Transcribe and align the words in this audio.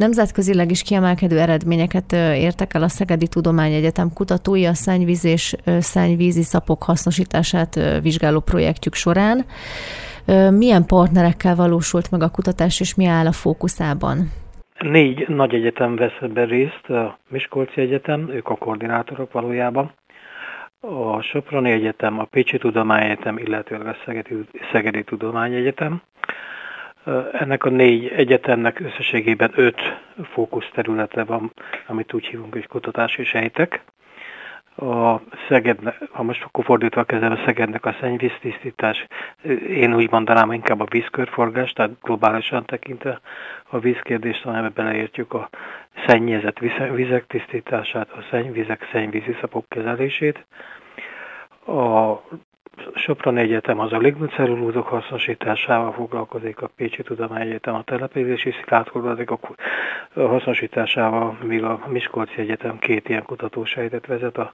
Nemzetközileg 0.00 0.70
is 0.70 0.82
kiemelkedő 0.82 1.38
eredményeket 1.38 2.12
értek 2.34 2.74
el 2.74 2.82
a 2.82 2.88
Szegedi 2.88 3.28
Tudományegyetem 3.28 4.12
kutatói 4.14 4.66
a 4.66 4.74
szennyvíz 4.74 5.24
és 5.24 5.56
szennyvízi 5.78 6.42
szapok 6.42 6.82
hasznosítását 6.82 8.00
vizsgáló 8.02 8.40
projektjük 8.40 8.94
során. 8.94 9.44
Milyen 10.50 10.86
partnerekkel 10.86 11.54
valósult 11.54 12.10
meg 12.10 12.22
a 12.22 12.28
kutatás, 12.28 12.80
és 12.80 12.94
mi 12.94 13.06
áll 13.06 13.26
a 13.26 13.32
fókuszában? 13.32 14.30
Négy 14.78 15.28
nagy 15.28 15.54
egyetem 15.54 15.96
vesz 15.96 16.18
ebben 16.20 16.46
részt, 16.46 16.84
a 16.88 17.18
Miskolci 17.28 17.80
Egyetem, 17.80 18.30
ők 18.30 18.48
a 18.48 18.56
koordinátorok 18.56 19.32
valójában, 19.32 19.92
a 20.80 21.20
Soproni 21.20 21.70
Egyetem, 21.70 22.18
a 22.18 22.24
Pécsi 22.24 22.58
Tudományegyetem, 22.58 23.38
illetve 23.38 23.76
a 23.76 23.96
Szegedi, 24.04 24.34
Szegedi 24.72 25.04
Tudományegyetem. 25.04 26.02
Ennek 27.32 27.64
a 27.64 27.70
négy 27.70 28.06
egyetemnek 28.06 28.80
összességében 28.80 29.50
öt 29.54 29.80
fókuszterülete 30.32 31.24
van, 31.24 31.52
amit 31.86 32.12
úgy 32.12 32.26
hívunk, 32.26 32.52
hogy 32.52 32.66
kutatási 32.66 33.24
sejtek 33.24 33.84
a 34.80 35.20
Szegednek, 35.48 35.98
ha 36.10 36.22
most 36.22 36.42
akkor 36.42 36.64
fordítva 36.64 37.04
kezdem, 37.04 37.32
a 37.32 37.42
Szegednek 37.44 37.86
a 37.86 37.96
szennyvíztisztítás, 38.00 39.06
én 39.68 39.94
úgy 39.94 40.10
mondanám 40.10 40.52
inkább 40.52 40.80
a 40.80 40.86
vízkörforgás, 40.90 41.72
tehát 41.72 41.90
globálisan 42.02 42.64
tekintve 42.64 43.20
a 43.68 43.78
vízkérdést, 43.78 44.42
hanem 44.42 44.70
beleértjük 44.74 45.32
a 45.32 45.48
szennyezett 46.06 46.58
vizek 46.94 47.26
tisztítását, 47.26 48.10
a 48.10 48.24
szennyvizek, 48.30 48.88
szennyvízi 48.92 49.36
szapok 49.40 49.68
kezelését. 49.68 50.44
A 51.64 52.09
Sopron 53.10 53.36
Egyetem 53.36 53.78
az 53.80 53.92
a 53.92 53.98
lignocelulózok 53.98 54.86
hasznosításával 54.86 55.92
foglalkozik, 55.92 56.62
a 56.62 56.70
Pécsi 56.76 57.02
Tudományegyetem 57.02 57.74
a 57.74 57.82
települési 57.82 58.52
szilárdhulladékok 58.52 59.54
hasznosításával, 60.14 61.38
míg 61.42 61.64
a 61.64 61.80
Miskolci 61.86 62.40
Egyetem 62.40 62.78
két 62.78 63.08
ilyen 63.08 63.22
kutatósejtet 63.22 64.06
vezet 64.06 64.38
a, 64.38 64.52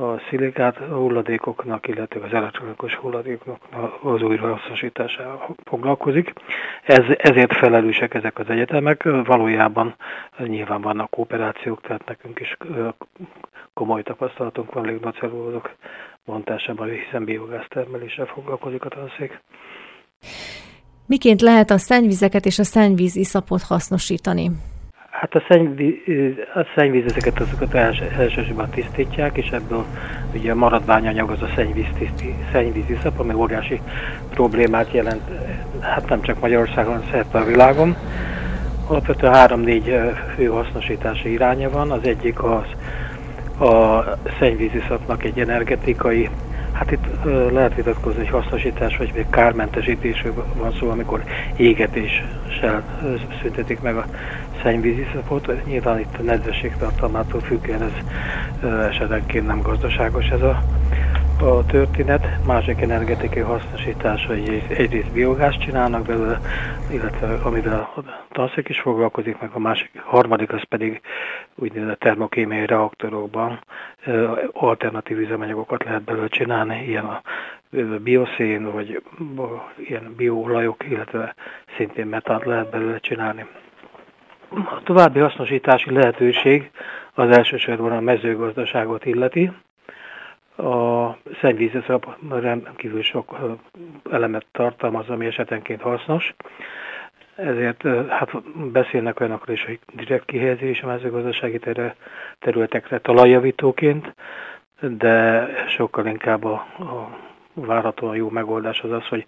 a 0.00 0.18
szilikát 0.28 0.76
hulladékoknak, 0.76 1.88
illetve 1.88 2.20
az 2.24 2.32
elektronikus 2.32 2.94
hulladékoknak 2.94 3.98
az 4.02 4.22
újrahasznosításával 4.22 5.54
foglalkozik. 5.64 6.32
Ez, 6.82 7.04
ezért 7.16 7.52
felelősek 7.52 8.14
ezek 8.14 8.38
az 8.38 8.48
egyetemek. 8.48 9.02
Valójában 9.24 9.94
nyilván 10.38 10.80
vannak 10.80 11.10
kooperációk, 11.10 11.80
tehát 11.80 12.06
nekünk 12.06 12.40
is 12.40 12.56
komoly 13.74 14.02
tapasztalatunk 14.02 14.72
van 14.72 14.84
lignocellulózok 14.84 15.70
bontásában, 16.24 16.88
hiszen 16.88 17.24
biogáz 17.24 17.64
termeléssel 17.68 18.26
foglalkozik 18.26 18.84
a 18.84 18.88
tanszék. 18.88 19.40
Miként 21.06 21.40
lehet 21.40 21.70
a 21.70 21.78
szennyvizeket 21.78 22.46
és 22.46 22.58
a 22.58 22.64
szennyvíz 22.64 23.16
iszapot 23.16 23.62
hasznosítani? 23.62 24.50
Hát 25.10 25.34
a, 25.34 25.42
szennyvíz, 25.48 25.94
a 26.54 26.66
szennyvíz 26.74 27.04
ezeket 27.04 27.40
azokat 27.40 27.74
els, 27.74 27.98
elsősorban 27.98 28.70
tisztítják, 28.70 29.36
és 29.36 29.48
ebből 29.48 29.84
ugye 30.34 30.52
a 30.52 30.54
maradványanyag 30.54 31.30
az 31.30 31.42
a 31.42 31.48
szennyvíz, 31.54 31.86
tiszti, 31.98 32.34
szennyvíz 32.52 32.90
iszap, 32.90 33.18
ami 33.18 33.34
óriási 33.34 33.80
problémát 34.30 34.92
jelent, 34.92 35.22
hát 35.80 36.08
nem 36.08 36.22
csak 36.22 36.40
Magyarországon, 36.40 37.04
szerte 37.10 37.38
a 37.38 37.44
világon. 37.44 37.96
Alapvetően 38.86 39.34
három-négy 39.34 39.94
fő 40.34 40.46
hasznosítási 40.46 41.30
iránya 41.30 41.70
van. 41.70 41.90
Az 41.90 42.04
egyik 42.04 42.42
az 42.42 42.66
a 43.60 44.04
szennyvíziszapnak 44.38 45.24
egy 45.24 45.38
energetikai, 45.38 46.28
hát 46.72 46.90
itt 46.90 47.04
lehet 47.52 47.74
vitatkozni, 47.74 48.18
hogy 48.18 48.42
hasznosítás 48.42 48.96
vagy 48.96 49.12
még 49.14 49.26
kármentesítésről 49.30 50.44
van 50.56 50.72
szó, 50.72 50.90
amikor 50.90 51.24
égetéssel 51.56 52.82
szüntetik 53.42 53.80
meg 53.80 53.96
a 53.96 54.04
szennyvíziszapot. 54.62 55.64
Nyilván 55.66 55.98
itt 55.98 56.18
a 56.18 56.22
nedvességtartalmától 56.22 57.40
függően 57.40 57.82
ez 57.82 57.92
esetenként 58.90 59.46
nem 59.46 59.60
gazdaságos 59.62 60.26
ez 60.26 60.42
a 60.42 60.62
a 61.42 61.64
történet, 61.66 62.46
másik 62.46 62.80
energetikai 62.80 63.42
hasznosítás, 63.42 64.26
hogy 64.26 64.62
egyrészt 64.68 65.12
biogáz 65.12 65.58
csinálnak 65.58 66.06
belőle, 66.06 66.40
illetve 66.92 67.34
amivel 67.42 67.90
a 67.96 68.02
tanszék 68.32 68.68
is 68.68 68.80
foglalkozik, 68.80 69.40
meg 69.40 69.50
a 69.52 69.58
másik, 69.58 70.00
harmadik 70.04 70.52
az 70.52 70.62
pedig 70.68 71.00
úgynevezett 71.54 71.98
termokémiai 71.98 72.66
reaktorokban 72.66 73.60
alternatív 74.52 75.18
üzemanyagokat 75.18 75.84
lehet 75.84 76.02
belőle 76.02 76.28
csinálni, 76.28 76.84
ilyen 76.86 77.04
a 77.04 77.22
bioszén, 78.02 78.72
vagy 78.72 79.02
ilyen 79.76 80.14
bioolajok, 80.16 80.84
illetve 80.88 81.34
szintén 81.76 82.06
metánt 82.06 82.44
lehet 82.44 82.70
belőle 82.70 82.98
csinálni. 82.98 83.46
A 84.50 84.82
további 84.82 85.18
hasznosítási 85.18 85.92
lehetőség 85.92 86.70
az 87.14 87.30
elsősorban 87.30 87.92
a 87.92 88.00
mezőgazdaságot 88.00 89.04
illeti, 89.04 89.50
a 90.64 91.18
szennyvízeszap 91.40 92.16
rendkívül 92.30 93.02
sok 93.02 93.38
elemet 94.10 94.46
tartalmaz, 94.52 95.08
ami 95.08 95.26
esetenként 95.26 95.80
hasznos. 95.80 96.34
Ezért 97.36 97.82
hát 98.08 98.42
beszélnek 98.72 99.20
olyanokról 99.20 99.56
is, 99.56 99.64
hogy 99.64 99.78
direkt 99.92 100.24
kihelyezés 100.24 100.82
a 100.82 100.86
mezőgazdasági 100.86 101.60
területekre 102.38 102.98
talajjavítóként, 102.98 104.14
de 104.80 105.46
sokkal 105.68 106.06
inkább 106.06 106.44
a, 106.44 106.52
a 106.78 107.16
várhatóan 107.54 108.16
jó 108.16 108.28
megoldás 108.30 108.80
az 108.80 108.90
az, 108.90 109.06
hogy 109.06 109.26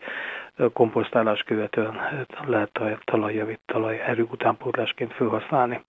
komposztálás 0.73 1.43
követően 1.43 1.99
lehet 2.47 2.81
talajjavít, 3.05 3.61
talaj 3.67 4.01
erő 4.07 4.27
utánpótlásként 4.31 5.13
felhasználni. 5.13 5.81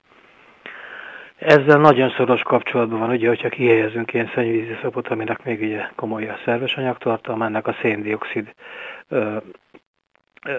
Ezzel 1.45 1.79
nagyon 1.79 2.09
szoros 2.09 2.41
kapcsolatban 2.41 2.99
van, 2.99 3.09
ugye, 3.09 3.27
hogyha 3.27 3.49
kihelyezünk 3.49 4.13
ilyen 4.13 4.31
szennyvízi 4.33 4.77
szapot, 4.81 5.07
aminek 5.07 5.43
még 5.43 5.61
ugye 5.61 5.87
komoly 5.95 6.29
a 6.29 6.37
szerves 6.45 6.75
anyagtartalma, 6.75 7.45
ennek 7.45 7.67
a 7.67 7.75
széndiokszid 7.81 8.53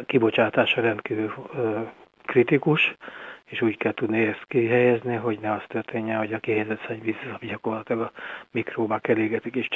kibocsátása 0.06 0.80
rendkívül 0.80 1.34
ö, 1.54 1.80
kritikus, 2.24 2.96
és 3.44 3.62
úgy 3.62 3.76
kell 3.76 3.92
tudni 3.92 4.20
ezt 4.20 4.44
kihelyezni, 4.46 5.14
hogy 5.14 5.38
ne 5.40 5.52
az 5.52 5.62
történjen, 5.68 6.18
hogy 6.18 6.32
a 6.32 6.38
kihelyezett 6.38 6.84
szennyvízszap 6.86 7.44
gyakorlatilag 7.44 8.02
a 8.02 8.12
mikróbák 8.50 9.08
elégetik, 9.08 9.54
és 9.54 9.68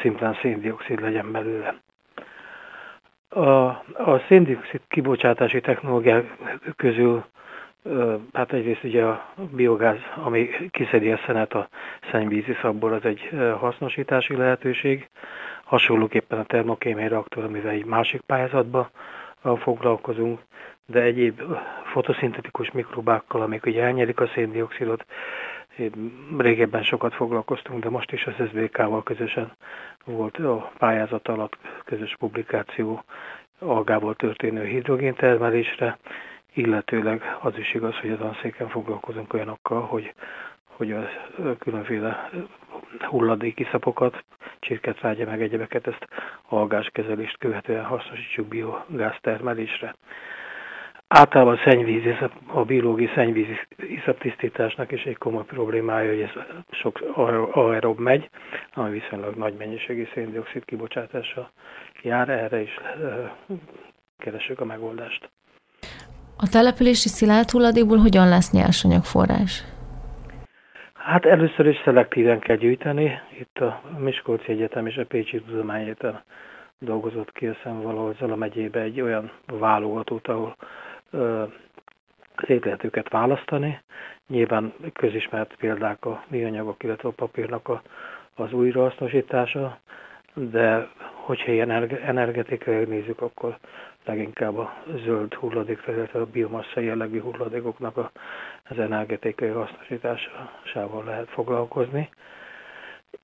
szimplán 0.00 0.38
széndiokszid 0.42 1.00
legyen 1.00 1.32
belőle. 1.32 1.80
A, 3.28 3.66
a 4.12 4.22
széndiokszid 4.28 4.80
kibocsátási 4.88 5.60
technológiák 5.60 6.36
közül 6.76 7.24
Hát 8.32 8.52
egyrészt 8.52 8.84
ugye 8.84 9.04
a 9.04 9.26
biogáz, 9.50 9.98
ami 10.24 10.48
kiszedi 10.70 11.12
a 11.12 11.20
szenet 11.26 11.54
a 11.54 11.68
szennyvízi 12.10 12.56
szabból, 12.60 12.92
az 12.92 13.04
egy 13.04 13.30
hasznosítási 13.58 14.36
lehetőség. 14.36 15.08
Hasonlóképpen 15.64 16.38
a 16.38 16.44
termokémiai 16.44 17.08
reaktor, 17.08 17.44
amivel 17.44 17.70
egy 17.70 17.84
másik 17.84 18.20
pályázatban 18.20 18.88
foglalkozunk, 19.56 20.40
de 20.86 21.00
egyéb 21.00 21.42
fotoszintetikus 21.92 22.70
mikrobákkal, 22.70 23.42
amik 23.42 23.66
ugye 23.66 23.82
elnyerik 23.82 24.20
a 24.20 24.26
széndiokszidot, 24.26 25.04
régebben 26.38 26.82
sokat 26.82 27.14
foglalkoztunk, 27.14 27.82
de 27.82 27.90
most 27.90 28.12
is 28.12 28.26
az 28.26 28.34
SZDK-val 28.46 29.02
közösen 29.02 29.52
volt 30.04 30.38
a 30.38 30.72
pályázat 30.78 31.28
alatt 31.28 31.56
közös 31.84 32.16
publikáció 32.18 33.02
algából 33.58 34.14
történő 34.14 34.64
hidrogéntermelésre, 34.64 35.98
illetőleg 36.56 37.36
az 37.40 37.58
is 37.58 37.74
igaz, 37.74 37.94
hogy 37.96 38.10
a 38.10 38.16
tanszéken 38.16 38.68
foglalkozunk 38.68 39.32
olyanokkal, 39.34 39.80
hogy, 39.82 40.14
hogy 40.64 40.92
a 40.92 41.08
különféle 41.58 42.30
hulladéki 43.00 43.66
szapokat, 43.70 44.24
csirketrágya 44.58 45.24
meg 45.26 45.42
egyebeket, 45.42 45.86
ezt 45.86 46.08
algáskezelést 46.48 47.38
követően 47.38 47.84
hasznosítsuk 47.84 48.46
biogáztermelésre. 48.46 49.94
Általában 51.08 51.54
a 51.54 51.70
szennyvíz, 51.70 52.16
a 52.46 52.64
biológiai 52.64 53.10
szennyvíz 53.14 53.46
iszaptisztításnak 53.76 54.92
is 54.92 55.02
egy 55.02 55.18
komoly 55.18 55.44
problémája, 55.44 56.10
hogy 56.10 56.20
ez 56.20 56.42
sok 56.70 57.00
aerob 57.52 57.98
megy, 57.98 58.30
ami 58.74 58.90
viszonylag 58.90 59.34
nagy 59.34 59.54
mennyiségű 59.56 60.06
széndiokszid 60.14 60.64
kibocsátása 60.64 61.50
jár, 62.02 62.28
erre 62.28 62.60
is 62.60 62.80
keresünk 64.18 64.60
a 64.60 64.64
megoldást. 64.64 65.30
A 66.38 66.48
települési 66.48 67.08
szilárd 67.08 67.50
hulladékból 67.50 67.98
hogyan 67.98 68.28
lesz 68.28 68.52
nyersanyagforrás? 68.52 69.64
Hát 70.94 71.24
először 71.24 71.66
is 71.66 71.80
szelektíven 71.84 72.38
kell 72.38 72.56
gyűjteni. 72.56 73.20
Itt 73.40 73.58
a 73.58 73.82
Miskolci 73.98 74.52
Egyetem 74.52 74.86
és 74.86 74.96
a 74.96 75.04
Pécsi 75.04 75.40
Tudományegyetem 75.40 76.20
dolgozott 76.78 77.32
ki 77.32 77.46
a 77.46 77.56
valahol 77.62 78.14
Zala 78.18 78.36
megyébe 78.36 78.80
egy 78.80 79.00
olyan 79.00 79.30
válogatót, 79.46 80.28
ahol 80.28 80.56
ö, 81.10 81.44
szét 82.46 82.64
lehet 82.64 82.84
őket 82.84 83.08
választani. 83.08 83.80
Nyilván 84.28 84.74
közismert 84.92 85.54
példák 85.54 86.04
a 86.04 86.24
műanyagok, 86.28 86.82
illetve 86.82 87.08
a 87.08 87.12
papírnak 87.12 87.68
a, 87.68 87.82
az 88.34 88.52
újrahasznosítása, 88.52 89.78
de 90.34 90.88
hogyha 91.26 91.52
ilyen 91.52 91.70
energetikai 92.04 92.84
nézzük, 92.84 93.20
akkor 93.20 93.58
leginkább 94.04 94.56
a 94.58 94.74
zöld 95.04 95.34
hulladék, 95.34 95.82
illetve 95.88 96.20
a 96.20 96.26
biomassa 96.26 96.80
jellegű 96.80 97.20
hulladékoknak 97.20 97.96
az 98.68 98.78
energetikai 98.78 99.48
hasznosításával 99.48 101.04
lehet 101.04 101.28
foglalkozni. 101.28 102.08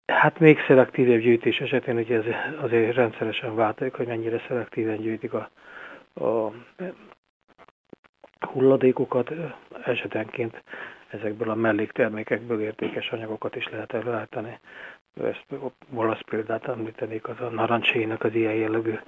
Hát 0.06 0.38
még 0.38 0.58
szelektívebb 0.66 1.20
gyűjtés 1.20 1.60
esetén 1.60 1.96
ugye 1.96 2.16
ez 2.16 2.24
azért 2.60 2.94
rendszeresen 2.94 3.54
változik, 3.54 3.94
hogy 3.94 4.06
mennyire 4.06 4.42
szelektíven 4.48 4.96
gyűjtik 4.96 5.32
a, 5.32 5.48
a 6.24 6.52
hulladékokat, 8.52 9.32
esetenként 9.84 10.62
ezekből 11.12 11.50
a 11.50 11.54
melléktermékekből 11.54 12.60
értékes 12.60 13.10
anyagokat 13.10 13.56
is 13.56 13.68
lehet 13.68 13.92
előállítani. 13.92 14.58
Ezt 15.22 15.46
olasz 15.94 16.20
példát 16.30 16.68
említenék, 16.68 17.28
az 17.28 17.40
a 17.40 17.48
narancsének 17.48 18.24
az 18.24 18.34
ilyen 18.34 18.54
jellegű 18.54 18.98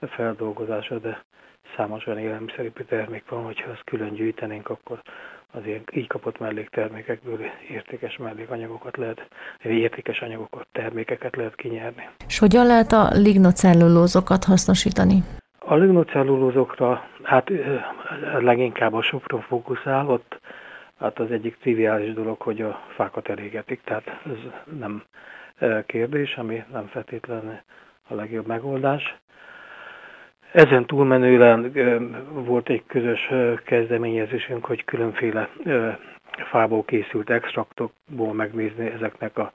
feldolgozása, 0.00 0.98
de 0.98 1.24
számos 1.76 2.06
olyan 2.06 2.18
élelmiszeripű 2.18 2.82
termék 2.82 3.28
van, 3.28 3.44
hogyha 3.44 3.70
azt 3.70 3.84
külön 3.84 4.14
gyűjtenénk, 4.14 4.68
akkor 4.68 5.02
azért 5.52 5.96
így 5.96 6.06
kapott 6.06 6.38
melléktermékekből 6.38 7.38
értékes 7.68 8.16
mellékanyagokat 8.16 8.96
lehet, 8.96 9.28
értékes 9.62 10.20
anyagokat, 10.20 10.66
termékeket 10.72 11.36
lehet 11.36 11.54
kinyerni. 11.54 12.08
És 12.26 12.38
hogyan 12.38 12.66
lehet 12.66 12.92
a 12.92 13.08
lignocellulózokat 13.12 14.44
hasznosítani? 14.44 15.22
A 15.58 15.74
lignocellulózokra 15.74 17.08
hát 17.22 17.50
leginkább 18.38 18.92
a 18.92 19.02
sopron 19.02 19.40
fókuszál, 19.40 20.08
ott 20.08 20.40
hát 20.98 21.18
az 21.18 21.30
egyik 21.30 21.56
triviális 21.56 22.12
dolog, 22.14 22.40
hogy 22.40 22.60
a 22.60 22.80
fákat 22.94 23.28
elégetik, 23.28 23.80
tehát 23.84 24.06
ez 24.26 24.38
nem 24.78 25.02
kérdés, 25.86 26.34
ami 26.36 26.64
nem 26.72 26.86
feltétlenül 26.86 27.58
a 28.08 28.14
legjobb 28.14 28.46
megoldás. 28.46 29.16
Ezen 30.52 30.86
túlmenően 30.86 31.72
volt 32.32 32.68
egy 32.68 32.82
közös 32.86 33.30
kezdeményezésünk, 33.64 34.64
hogy 34.64 34.84
különféle 34.84 35.48
fából 36.50 36.84
készült 36.84 37.30
extraktokból 37.30 38.32
megnézni 38.34 38.86
ezeknek 38.86 39.38
a 39.38 39.52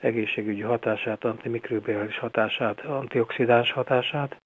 egészségügyi 0.00 0.60
hatását, 0.62 1.24
antimikrobiális 1.24 2.18
hatását, 2.18 2.80
antioxidáns 2.80 3.72
hatását, 3.72 4.36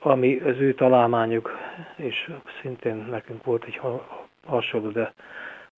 ami 0.00 0.38
az 0.38 0.60
ő 0.60 0.74
találmányuk, 0.74 1.58
és 1.96 2.30
szintén 2.62 3.06
nekünk 3.10 3.44
volt 3.44 3.64
egy 3.64 3.76
hasonló, 4.48 4.90
de 4.90 5.12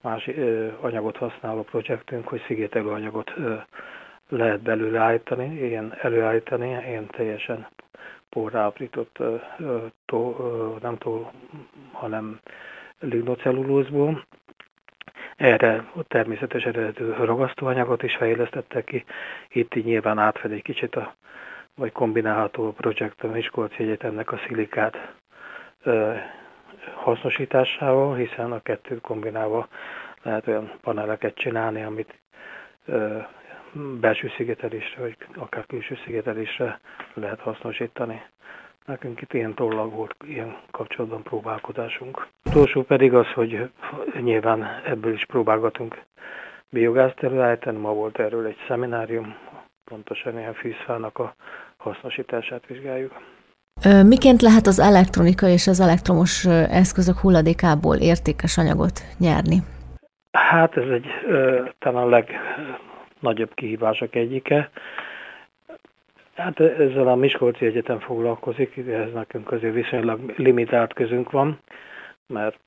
más 0.02 0.30
anyagot 0.80 1.16
használó 1.16 1.62
projektünk, 1.62 2.28
hogy 2.28 2.42
szigetelő 2.46 2.88
anyagot 2.88 3.32
lehet 4.28 4.60
belőle 4.60 4.98
állítani, 4.98 5.66
ilyen 5.66 5.94
előállítani, 6.00 6.68
ilyen 6.68 7.06
teljesen 7.06 7.66
porráaprított, 8.28 9.18
tó, 10.06 10.36
nem 10.82 10.98
tó, 10.98 11.30
hanem 11.92 12.40
lignocellulózból. 12.98 14.24
Erre 15.36 15.84
természetes 16.08 16.64
eredetű 16.64 17.10
ragasztóanyagot 17.10 18.02
is 18.02 18.16
fejlesztettek 18.16 18.84
ki. 18.84 19.04
Itt 19.48 19.74
így 19.74 19.84
nyilván 19.84 20.18
átfed 20.18 20.52
egy 20.52 20.62
kicsit 20.62 20.96
a, 20.96 21.14
vagy 21.74 21.92
kombinálható 21.92 22.66
a 22.66 22.70
projekt 22.72 23.22
a 23.22 23.28
Miskolci 23.28 23.82
Egyetemnek 23.82 24.32
a 24.32 24.40
szilikát 24.46 24.96
hasznosításával, 26.94 28.14
hiszen 28.14 28.52
a 28.52 28.62
kettőt 28.62 29.00
kombinálva 29.00 29.68
lehet 30.22 30.46
olyan 30.46 30.72
paneleket 30.80 31.34
csinálni, 31.34 31.82
amit 31.82 32.14
belső 34.00 34.28
szigetelésre, 34.36 35.00
vagy 35.00 35.16
akár 35.34 35.66
külső 35.66 35.98
szigetelésre 36.04 36.80
lehet 37.14 37.40
hasznosítani. 37.40 38.22
Nekünk 38.86 39.20
itt 39.20 39.32
ilyen 39.32 39.54
tollag 39.54 39.92
volt, 39.92 40.14
ilyen 40.24 40.56
kapcsolatban 40.70 41.22
próbálkozásunk. 41.22 42.26
Utolsó 42.44 42.82
pedig 42.82 43.14
az, 43.14 43.26
hogy 43.32 43.70
nyilván 44.20 44.82
ebből 44.84 45.12
is 45.12 45.24
próbálgatunk 45.24 46.02
biogázt 46.68 47.22
előállítani. 47.22 47.78
Ma 47.78 47.92
volt 47.92 48.18
erről 48.18 48.46
egy 48.46 48.58
szeminárium, 48.68 49.36
pontosan 49.84 50.38
ilyen 50.38 50.54
fűzfának 50.54 51.18
a 51.18 51.34
hasznosítását 51.76 52.66
vizsgáljuk. 52.66 53.12
Miként 53.84 54.42
lehet 54.42 54.66
az 54.66 54.78
elektronika 54.78 55.48
és 55.48 55.66
az 55.66 55.80
elektromos 55.80 56.44
eszközök 56.70 57.16
hulladékából 57.16 57.96
értékes 57.96 58.58
anyagot 58.58 59.00
nyerni? 59.18 59.62
Hát 60.32 60.76
ez 60.76 60.88
egy 60.88 61.06
talán 61.78 62.02
a 62.02 62.08
leg 62.08 62.30
nagyobb 63.20 63.54
kihívások 63.54 64.14
egyike. 64.14 64.70
Hát 66.34 66.60
ezzel 66.60 67.08
a 67.08 67.14
Miskolci 67.14 67.66
Egyetem 67.66 67.98
foglalkozik, 67.98 68.76
ez 68.76 69.12
nekünk 69.14 69.52
azért 69.52 69.74
viszonylag 69.74 70.34
limitált 70.36 70.92
közünk 70.92 71.30
van, 71.30 71.58
mert 72.26 72.58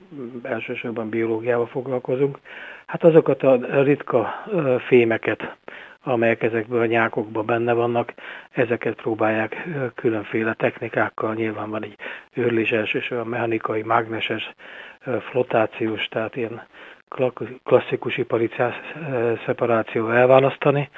elsősorban 0.44 1.10
biológiával 1.10 1.68
foglalkozunk. 1.68 2.40
Hát 2.86 3.04
azokat 3.04 3.44
a 3.44 3.82
ritka 3.84 4.46
fémeket, 4.88 5.56
amelyek 6.04 6.44
ezekből 6.44 6.82
a 6.82 6.86
nyákokban 6.86 7.46
benne 7.46 7.74
vannak, 7.74 8.14
ezeket 8.52 8.96
próbálják 8.96 9.68
különféle 9.96 10.54
technikákkal, 10.54 11.34
nyilván 11.34 11.70
van 11.70 11.84
egy 11.84 11.96
őrlés 12.34 12.72
elsősorban 12.72 13.28
mechanikai, 13.28 13.82
mágneses, 13.82 14.54
flotációs, 15.30 16.08
tehát 16.08 16.36
ilyen 16.36 16.62
klasszikus 17.64 18.18
ipari 18.18 18.50
szeparáció 19.46 20.10
elválasztani, 20.10 20.90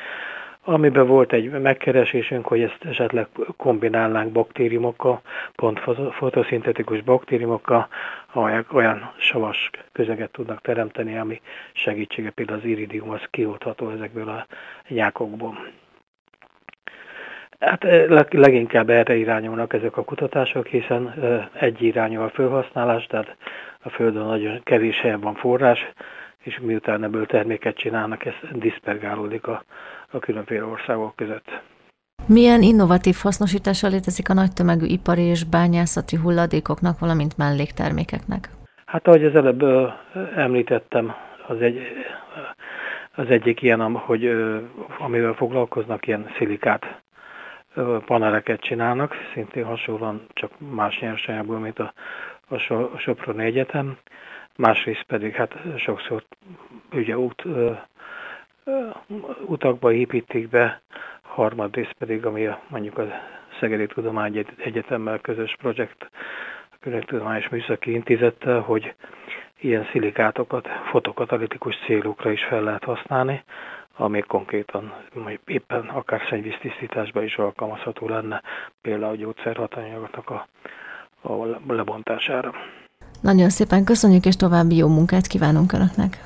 amiben 0.65 1.07
volt 1.07 1.33
egy 1.33 1.49
megkeresésünk, 1.49 2.47
hogy 2.47 2.61
ezt 2.61 2.85
esetleg 2.85 3.27
kombinálnánk 3.57 4.31
baktériumokkal, 4.31 5.21
pont 5.55 5.79
fotoszintetikus 6.11 7.01
baktériumokkal, 7.01 7.87
amelyek 8.33 8.73
olyan 8.73 9.11
savas 9.17 9.69
közeget 9.91 10.31
tudnak 10.31 10.61
teremteni, 10.61 11.17
ami 11.17 11.41
segítsége 11.73 12.29
például 12.29 12.59
az 12.59 12.65
iridium, 12.65 13.09
az 13.09 13.21
kioltható 13.29 13.89
ezekből 13.89 14.29
a 14.29 14.45
nyákokból. 14.87 15.67
Hát 17.59 17.83
leginkább 18.31 18.89
erre 18.89 19.15
irányulnak 19.15 19.73
ezek 19.73 19.97
a 19.97 20.03
kutatások, 20.03 20.67
hiszen 20.67 21.13
egy 21.53 21.81
irányú 21.81 22.21
a 22.21 22.29
felhasználás, 22.29 23.05
tehát 23.05 23.35
a 23.81 23.89
Földön 23.89 24.25
nagyon 24.25 24.63
kevés 24.63 24.99
helyen 24.99 25.19
van 25.19 25.35
forrás, 25.35 25.87
és 26.45 26.59
miután 26.59 27.03
ebből 27.03 27.25
terméket 27.25 27.75
csinálnak, 27.75 28.25
ez 28.25 28.33
diszpergálódik 28.51 29.47
a, 29.47 29.63
a 30.15 30.19
különféle 30.19 30.65
országok 30.65 31.15
között. 31.15 31.61
Milyen 32.27 32.61
innovatív 32.61 33.15
hasznosítása 33.21 33.87
létezik 33.87 34.29
a 34.29 34.33
nagy 34.33 34.53
tömegű 34.53 34.85
ipari 34.85 35.21
és 35.21 35.43
bányászati 35.43 36.15
hulladékoknak, 36.15 36.99
valamint 36.99 37.37
melléktermékeknek? 37.37 38.49
Hát 38.85 39.07
ahogy 39.07 39.25
az 39.25 39.35
előbb 39.35 39.63
említettem, 40.35 41.13
az, 41.47 41.61
egy, 41.61 41.81
az 43.15 43.29
egyik 43.29 43.61
ilyen, 43.61 43.91
hogy 43.91 44.25
amivel 44.99 45.33
foglalkoznak, 45.33 46.07
ilyen 46.07 46.29
szilikát 46.37 47.01
paneleket 48.05 48.59
csinálnak, 48.59 49.15
szintén 49.33 49.65
hasonlóan, 49.65 50.25
csak 50.33 50.51
más 50.59 50.99
nyersanyagból, 50.99 51.59
mint 51.59 51.79
a, 51.79 51.93
a, 52.47 52.57
so, 52.57 52.75
a 52.75 52.97
Soproni 52.97 53.43
Egyetem. 53.43 53.97
Másrészt 54.55 55.03
pedig 55.03 55.33
hát 55.33 55.55
sokszor 55.77 56.23
ugye 56.91 57.17
út, 57.17 57.43
utakba 59.45 59.91
építik 59.91 60.49
be, 60.49 60.81
harmadrészt 61.21 61.93
pedig, 61.99 62.25
ami 62.25 62.45
a, 62.45 62.61
mondjuk 62.67 62.97
a 62.97 63.03
Szegedi 63.59 63.87
Tudomány 63.87 64.45
Egyetemmel 64.57 65.19
közös 65.19 65.55
projekt, 65.59 66.09
a 66.71 66.75
Környezettudományos 66.79 67.49
Műszaki 67.49 67.91
Intézettel, 67.91 68.59
hogy 68.59 68.93
ilyen 69.59 69.87
szilikátokat 69.91 70.67
fotokatalitikus 70.91 71.75
célokra 71.85 72.31
is 72.31 72.43
fel 72.43 72.61
lehet 72.61 72.83
használni, 72.83 73.43
ami 73.97 74.21
konkrétan 74.21 74.93
éppen 75.45 75.81
akár 75.81 76.21
szennyvíztisztításban 76.29 77.23
is 77.23 77.35
alkalmazható 77.37 78.07
lenne, 78.07 78.41
például 78.81 79.11
a 79.11 79.15
gyógyszerhatányagoknak 79.15 80.29
a, 80.29 80.47
a 81.21 81.59
lebontására. 81.67 82.53
Nagyon 83.21 83.49
szépen 83.49 83.83
köszönjük, 83.83 84.25
és 84.25 84.35
további 84.35 84.75
jó 84.75 84.87
munkát 84.87 85.27
kívánunk 85.27 85.73
Önöknek! 85.73 86.17